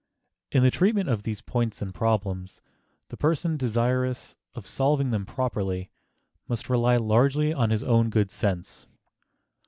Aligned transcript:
In 0.51 0.63
the 0.63 0.71
treatment 0.71 1.09
of 1.09 1.21
these 1.21 1.41
points 1.41 1.79
and 1.79 1.93
problems 1.93 2.59
the 3.09 3.17
person 3.17 3.55
desirous 3.55 4.35
of 4.55 4.65
solving 4.65 5.11
them 5.11 5.27
properly 5.27 5.91
must 6.47 6.71
rely 6.71 6.97
largely 6.97 7.53
on 7.53 7.69
his 7.69 7.83
own 7.83 8.09
good 8.09 8.31
sense. 8.31 8.87